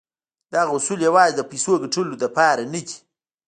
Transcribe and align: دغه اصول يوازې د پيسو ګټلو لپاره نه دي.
دغه 0.53 0.71
اصول 0.77 0.99
يوازې 1.07 1.33
د 1.37 1.41
پيسو 1.49 1.73
ګټلو 1.83 2.11
لپاره 2.23 2.61
نه 2.73 2.81
دي. 2.87 2.95